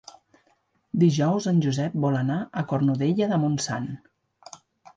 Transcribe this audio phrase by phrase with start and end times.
[1.03, 3.89] Dijous en Josep vol anar a Cornudella de Montsant.